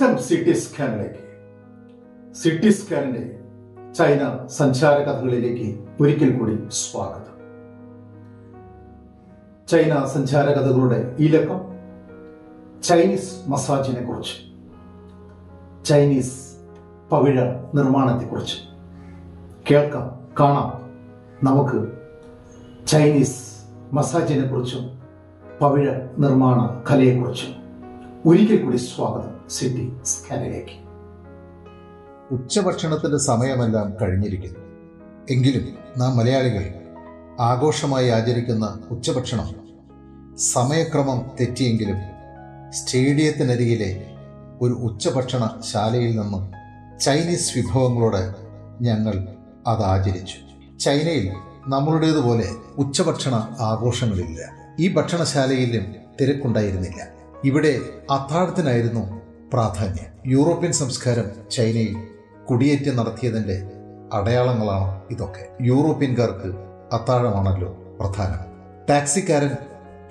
[0.00, 1.22] നമസ്കാരം സിറ്റി സ്കാനിലേക്ക്.
[2.34, 3.40] സിറ്റി സ്കാനിന്റെ
[3.92, 7.34] ചൈന സഞ്ചാര കഥകളിലേക്ക് ഒരിക്കൽ കൂടി സ്വാഗതം.
[9.68, 11.60] ചൈന സഞ്ചാര കഥകളുടെ ഈ ലക്കം
[12.82, 14.36] ചൈനീസ് മസാജിനെ കുറിച്ച്
[15.84, 16.56] ചൈനീസ്
[17.12, 18.56] പവിഴ നിർമ്മാണത്തെ നിർമ്മാണത്തെക്കുറിച്ച്
[19.70, 20.72] കേൾക്കാം കാണാം.
[21.46, 21.92] നമുക്ക്
[22.86, 23.38] ചൈനീസ്
[23.92, 25.00] മസാജിനെ കുറിച്ചും
[25.60, 27.59] പവിഴ നിർമ്മാണ കലയെക്കുറിച്ചും
[28.26, 30.72] ഒരിക്കൽ കൂടി സ്വാഗതം സിറ്റി സ്കാനിലേക്ക്
[32.34, 34.58] ഉച്ചഭക്ഷണത്തിന്റെ സമയമെല്ലാം കഴിഞ്ഞിരിക്കുന്നു.
[35.30, 36.74] എങ്കിലും നാം മലയാളികൾ
[37.40, 39.54] ആഘോഷമായി ആചരിക്കുന്ന ഉച്ചഭക്ഷണം
[40.38, 41.96] സമയക്രമം തെറ്റിയെങ്കിലും
[42.70, 44.14] സ്റ്റേഡിയത്തിനരികിലെ
[44.60, 46.52] ഒരു ഉച്ചഭക്ഷണ ശാലയിൽ നിന്നും
[47.00, 48.34] ചൈനീസ് വിഭവങ്ങളോട്
[48.82, 49.28] ഞങ്ങൾ
[49.66, 50.36] അത് ആചരിച്ചു.
[50.78, 51.32] ചൈനയിൽ
[51.68, 54.40] നമ്മളുടേതുപോലെ ഉച്ചഭക്ഷണ ആഘോഷങ്ങളില്ല.
[54.80, 57.19] ഈ ഭക്ഷണശാലയിലും തിരക്കുണ്ടായിരുന്നില്ല.
[57.44, 59.20] ഇവിടെ അത്താഴത്തിനായിരുന്നു
[59.52, 60.30] പ്രാധാന്യം.
[60.30, 61.96] യൂറോപ്യൻ സംസ്കാരം ചൈനയിൽ
[62.50, 63.62] കുടിയേറ്റം നടത്തിയതിന്റെ
[64.12, 65.48] അടയാളങ്ങളാണ് ഇതൊക്കെ.
[65.62, 66.56] യൂറോപ്യൻകാർക്ക്
[66.92, 68.38] അത്താഴമാണല്ലോ പ്രധാനം.
[68.90, 69.50] ടാക്സിക്കാരൻ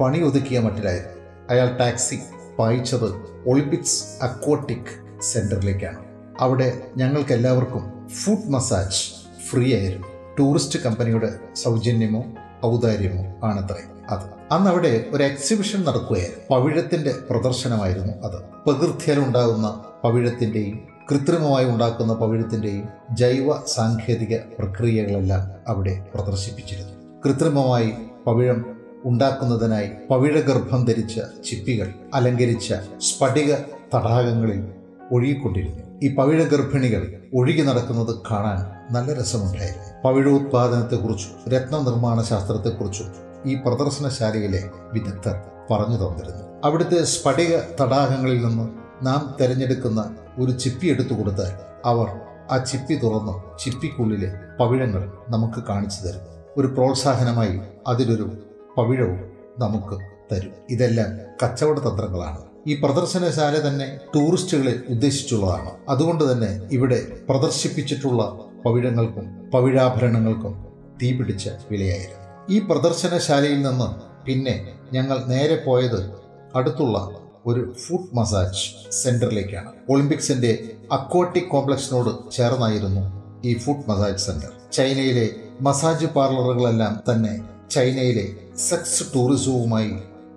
[0.00, 1.12] പണി ഒതുക്കിയ മട്ടിലായിരുന്നു.
[1.50, 2.18] അയാൾ ടാക്സി
[2.58, 3.12] പായിച്ചത്
[3.46, 5.98] ഒളിമ്പിക്സ് അക്വാട്ടിക് സെന്ററിലേക്കാണ്.
[6.40, 10.06] അവിടെ ഞങ്ങൾക്ക് എല്ലാവർക്കും ഫുഡ് മസാജ് ഫ്രീ ആയിരുന്നു.
[10.38, 12.24] ടൂറിസ്റ്റ് കമ്പനിയുടെ സൗജന്യമോ
[12.66, 13.99] ഔദാര്യമോ ആണത്രേ.
[14.10, 14.52] അത്.
[14.52, 16.44] അന്ന് അവിടെ ഒരു എക്സിബിഷൻ നടക്കുകയായിരുന്നു.
[16.50, 18.42] പവിഴത്തിന്റെ പ്രദർശനമായിരുന്നു അത്.
[18.66, 26.92] പ്രകൃതിയിലുണ്ടാകുന്ന പവിഴത്തിന്റെയും കൃത്രിമമായി ഉണ്ടാക്കുന്ന പവിഴത്തിന്റെയും ജൈവ സാങ്കേതിക പ്രക്രിയകളെല്ലാം അവിടെ പ്രദർശിപ്പിച്ചിരുന്നു.
[27.24, 27.92] കൃത്രിമമായി
[28.26, 33.54] പവിഴം ഉണ്ടാക്കുന്നതിനായി പവിഴഗർഭം ധരിച്ച ചിപ്പികൾ അലങ്കരിച്ച സ്ഫടിക
[33.94, 34.64] തടാകങ്ങളിൽ
[35.12, 36.00] ഒഴുകിക്കൊണ്ടിരുന്നു.
[36.02, 40.02] ഈ പവിഴഗർഭിണികൾ ഒഴുകി നടക്കുന്നത് കാണാൻ നല്ല രസമുണ്ടായിരുന്നു.
[40.04, 45.40] പവിഴ ഉത്പാദനത്തെക്കുറിച്ചും രത്ന നിർമ്മാണ ശാസ്ത്രത്തെക്കുറിച്ചും ഈ പ്രദർശനശാലയിലെ വിദഗ്ധർ
[45.70, 46.44] പറഞ്ഞു തന്നിരുന്നു.
[46.64, 48.68] അവിടുത്തെ സ്ഫടിക തടാകങ്ങളിൽ നിന്ന്
[49.06, 51.52] നാം തിരഞ്ഞെടുക്കുന്ന ഒരു ചിപ്പി എടുത്തു കൊടുത്താൽ
[51.84, 52.08] അവർ
[52.50, 56.20] ആ ചിപ്പി തുറന്ന് ചിപ്പിക്കുള്ളിലെ പവിഴങ്ങൾ നമുക്ക് കാണിച്ചു തരും.
[56.56, 58.30] ഒരു പ്രോത്സാഹനമായി അതിലൊരു
[58.76, 59.98] പവിഴവും നമുക്ക്
[60.32, 60.52] തരും.
[60.70, 62.38] ഇതെല്ലാം കച്ചവട തന്ത്രങ്ങളാണ്.
[62.66, 65.70] ഈ പ്രദർശനശാല തന്നെ ടൂറിസ്റ്റുകളെ ഉദ്ദേശിച്ചുള്ളതാണ്.
[65.88, 70.64] അതുകൊണ്ട് തന്നെ ഇവിടെ പ്രദർശിപ്പിച്ചിട്ടുള്ള പവിഴങ്ങൾക്കും പവിഴാഭരണങ്ങൾക്കും
[71.02, 72.19] തീപിടിച്ച വിലയായിരുന്നു.
[72.50, 73.88] ഈ പ്രദർശനശാലയിൽ നിന്ന്
[74.26, 76.10] പിന്നെ ഞങ്ങൾ നേരെ പോയത്
[76.54, 77.10] അടുത്തുള്ള
[77.46, 79.72] ഒരു ഫുഡ് മസാജ് സെന്ററിലേക്കാണ്.
[79.88, 83.02] ഒളിമ്പിക്സിന്റെ അക്വാട്ടിക് കോംപ്ലക്സിനോട് ചേർന്നായിരുന്നു
[83.44, 84.50] ഈ ഫുഡ് മസാജ് സെന്റർ.
[84.72, 87.40] ചൈനയിലെ മസാജ് പാർലറുകളെല്ലാം തന്നെ
[87.70, 89.92] ചൈനയിലെ സെക്സ് ടൂറിസവുമായി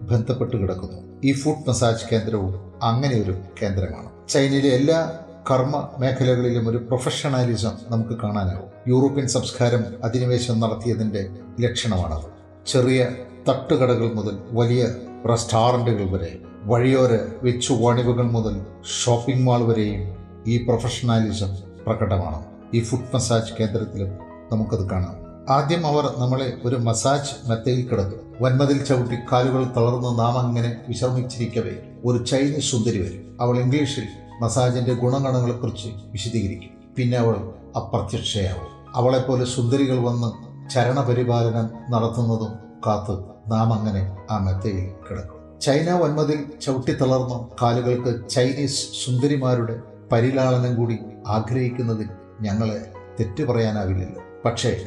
[0.00, 1.00] ബന്ധപ്പെട്ട് കിടക്കുന്നു.
[1.24, 4.28] ഈ ഫുഡ് മസാജ് കേന്ദ്രവും അങ്ങനെ ഒരു കേന്ദ്രമാണ്.
[4.28, 5.18] ചൈനയിലെ എല്ലാ
[5.50, 11.28] കർമ്മ മേഖലകളിലും ഒരു പ്രൊഫഷണാലിസം നമുക്ക് കാണാനാവും യൂറോപ്യൻ സംസ്കാരം അധിനിവേശം നടത്തിയതിന്റെ
[11.60, 12.24] ലക്ഷണമാണത്.
[12.66, 13.08] ചെറിയ
[13.48, 14.88] തട്ടുകടകൾ മുതൽ വലിയ
[15.28, 18.60] റെസ്റ്റോറന്റുകൾ വരെ വഴിയോര വെച്ചു വണിവുകൾ മുതൽ
[19.04, 22.44] ഷോപ്പിംഗ് മാൾ വരെയും ഈ പ്രൊഫഷണാലിസം പ്രകടമാണ്.
[22.74, 24.08] ഈ ഫുഡ് മസാജ് കേന്ദ്രത്തിലും
[24.52, 25.16] നമുക്കത് കാണാം.
[25.50, 32.24] ആദ്യം അവർ നമ്മളെ ഒരു മസാജ് മെത്തയിൽ കിടക്കും വന്മതിൽ ചവിട്ടി കാലുകൾ തളർന്ന് നാം അങ്ങനെ വിശ്രമിച്ചിരിക്കവേ ഒരു
[32.24, 33.36] ചൈനീസ് സുന്ദരി വരും.
[33.40, 34.06] അവൾ ഇംഗ്ലീഷിൽ
[34.42, 36.70] മസാജിന്റെ ഗുണഗണങ്ങളെക്കുറിച്ച് വിശദീകരിക്കും.
[36.96, 37.36] പിന്നെ അവൾ
[37.76, 38.96] അപ്രത്യക്ഷയാവും.
[38.96, 42.52] അവളെപ്പോലെ സുന്ദരികൾ വന്ന് ചരണപരിപാലനം നടത്തുന്നതും
[42.86, 43.20] കാത്ത്
[43.52, 45.60] നാം അങ്ങനെ ആ മെത്തയിൽ കിടക്കും.
[45.60, 49.80] ചൈന വന്മതിൽ ചവിട്ടിത്തളർന്ന കാലുകൾക്ക് ചൈനീസ് സുന്ദരിമാരുടെ
[50.12, 52.08] പരിലാളനം കൂടി ആഗ്രഹിക്കുന്നതിൽ
[52.40, 54.22] ഞങ്ങളെ തെറ്റു പറയാനാവില്ലല്ലോ.
[54.44, 54.86] പക്ഷേ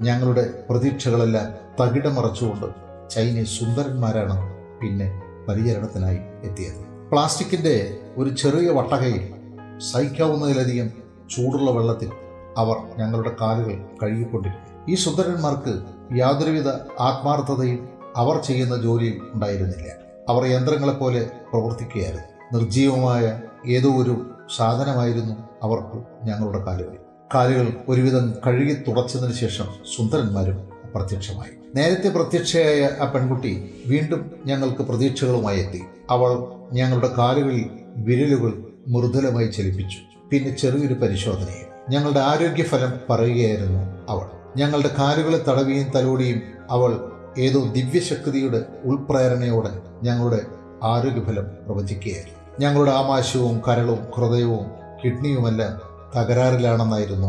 [0.00, 2.66] ഞങ്ങളുടെ പ്രതീക്ഷകളെല്ലാം തകിടം മറച്ചുകൊണ്ട്
[3.10, 7.10] ചൈനീസ് സുന്ദരന്മാരാണ് പിന്നെ പരിചരണത്തിനായി എത്തിയത്.
[7.10, 9.34] പ്ലാസ്റ്റിക്കിന്റെ ഒരു ചെറിയ വട്ടകയിൽ
[9.78, 10.90] സഹിക്കാവുന്നതിലധികം
[11.30, 12.10] ചൂടുള്ള വെള്ളത്തിൽ
[12.56, 14.86] അവർ ഞങ്ങളുടെ കാലുകൾ കഴുകിക്കൊണ്ടിരുന്നു.
[14.88, 15.80] ഈ സുന്ദരന്മാർക്ക്
[16.16, 16.68] യാതൊരുവിധ
[17.00, 19.92] ആത്മാർത്ഥതയും അവർ ചെയ്യുന്ന ജോലിയിൽ ഉണ്ടായിരുന്നില്ല.
[20.28, 22.58] അവർ യന്ത്രങ്ങളെപ്പോലെ പ്രവർത്തിക്കുകയായിരുന്നു.
[22.58, 26.96] നിർജീവമായ ഏതോ ഒരു സാധനമായിരുന്നു അവർക്ക് ഞങ്ങളുടെ കാലുകൾ.
[27.34, 29.64] കാലുകൾ ഒരുവിധം കഴുകി തുടച്ചതിന് ശേഷം
[29.96, 35.82] സുന്ദരന്മാരും പ്രത്യക്ഷമായി നേരത്തെ പ്രത്യക്ഷയായ ആ പെൺകുട്ടി വീണ്ടും ഞങ്ങൾക്ക് പ്രതീക്ഷകളുമായി എത്തി.
[36.10, 39.98] അവൾ ഞങ്ങളുടെ കാലുകളിൽ വിരലുകൾ മൃദുലമായി ചലിപ്പിച്ചു.
[40.30, 41.70] പിന്നെ ചെറിയൊരു പരിശോധനയും.
[41.90, 44.26] ഞങ്ങളുടെ ആരോഗ്യഫലം പറയുകയായിരുന്നു അവൾ.
[44.56, 49.70] ഞങ്ങളുടെ കാലുകളെ തടവിയും തലോടിയും അവൾ ഏതോ ദിവ്യശക്തിയുടെ ഉൾപ്രേരണയോടെ
[50.02, 50.46] ഞങ്ങളുടെ
[50.82, 52.40] ആരോഗ്യഫലം പ്രവചിക്കുകയായിരുന്നു.
[52.60, 54.66] ഞങ്ങളുടെ ആമാശയവും കരളും ഹൃദയവും
[55.04, 55.80] കിഡ്നിയുമെല്ലാം
[56.16, 57.28] തകരാറിലാണെന്നായിരുന്നു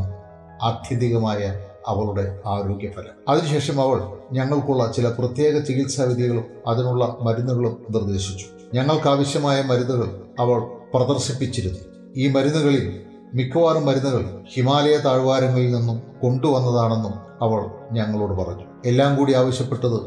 [0.64, 3.30] ആത്യന്തികമായ അവളുടെ ആരോഗ്യഫലം.
[3.30, 8.46] അതിനുശേഷം അവൾ ഞങ്ങൾക്കുള്ള ചില പ്രത്യേക ചികിത്സാ വിധികളും അതിനുള്ള മരുന്നുകളും നിർദ്ദേശിച്ചു.
[8.74, 10.60] ഞങ്ങൾക്കാവശ്യമായ മരുന്നുകൾ അവൾ
[10.94, 11.80] പ്രദർശിപ്പിച്ചിരുന്നു.
[12.16, 13.02] ഈ മരുന്നുകളിൽ
[13.34, 18.64] മിക്കവാറും മരുന്നുകൾ ഹിമാലയ താഴ്വാരങ്ങളിൽ നിന്നും കൊണ്ടുവന്നതാണെന്നും അവൾ ഞങ്ങളോട് പറഞ്ഞു.
[18.86, 20.00] എല്ലാം കൂടി ആവശ്യപ്പെട്ടത്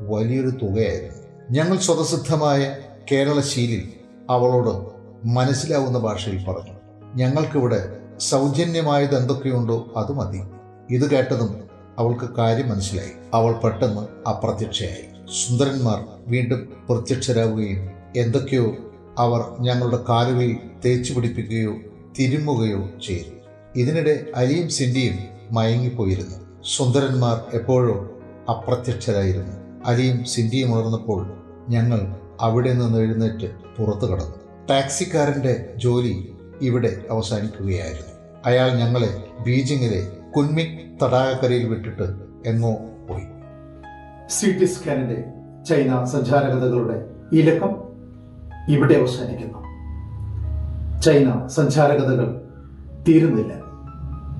[0.00, 1.22] വലിയൊരു തുകയായിരുന്നു.
[1.50, 2.76] ഞങ്ങൾ സ്വതസിദ്ധമായ
[3.12, 3.88] കേരളശീലിൽ
[4.30, 4.86] അവളോട്
[5.26, 6.72] മനസ്സിലാവുന്ന ഭാഷയിൽ പറഞ്ഞു.
[7.14, 10.42] ഞങ്ങൾക്കിവിടെ സൗജന്യമായത് എന്തൊക്കെയുണ്ടോ അത് മതി.
[10.90, 11.62] ഇത് കേട്ടതും
[11.98, 13.10] അവൾക്ക് കാര്യം മനസ്സിലായി.
[13.34, 15.26] അവൾ പെട്ടെന്ന് അപ്രത്യക്ഷയായി.
[15.46, 18.76] സുന്ദരന്മാർ വീണ്ടും പ്രത്യക്ഷരാവുകയും എന്തൊക്കെയോ
[19.18, 21.74] അവർ ഞങ്ങളുടെ കാലുകളിൽ തേച്ചു പിടിപ്പിക്കുകയോ
[22.18, 23.34] തിരുമ്മുകയോ ചെയ്തു.
[23.76, 25.14] ഇതിനിടെ അലിയും സിന്ധിയും
[25.52, 26.36] മയങ്ങിപ്പോയിരുന്നു.
[26.64, 28.10] സുന്ദരന്മാർ എപ്പോഴോ
[28.50, 29.82] അപ്രത്യക്ഷരായിരുന്നു.
[29.86, 31.32] അലിയും സിന്ധിയും ഉണർന്നപ്പോൾ
[31.68, 34.66] ഞങ്ങൾ അവിടെ നിന്ന് എഴുന്നേറ്റ് പുറത്തു കടന്നു.
[34.70, 38.12] ടാക്സിക്കാരന്റെ ജോലി ഇവിടെ അവസാനിക്കുകയായിരുന്നു.
[38.46, 40.06] അയാൾ ഞങ്ങളെ ബീജിങ്ങിലെ
[40.36, 42.02] കുൻമിക് തടാകക്കരയിൽ വിട്ടിട്ട്
[42.46, 42.72] എങ്ങോ
[43.08, 43.22] പോയി.
[44.28, 45.24] സി ടി സ്കാനിന്റെ
[45.68, 47.40] ചൈന സഞ്ചാരകഥകളുടെ ഈ
[48.68, 49.62] ഇവിടെ അവസാനിക്കുന്നു.
[51.00, 52.48] ചൈന സഞ്ചാരകഥകൾ
[53.08, 53.54] തീരുന്നില്ല.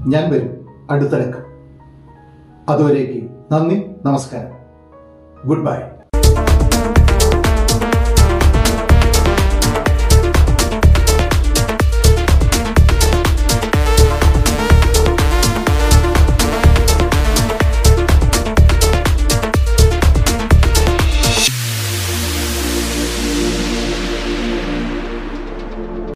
[0.07, 0.67] ഞാൻ വരും.
[0.91, 1.53] അടുത്ത ലക്കം
[2.69, 4.53] അതുവരേക്ക് നന്ദി നമസ്കാരം.
[5.49, 6.02] Good bye.